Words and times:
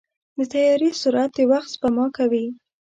د 0.37 0.39
طیارې 0.51 0.89
سرعت 1.01 1.31
د 1.35 1.39
وخت 1.51 1.69
سپما 1.73 2.05
کوي. 2.17 2.45